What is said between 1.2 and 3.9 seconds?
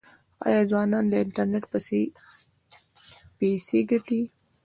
انټرنیټ پیسې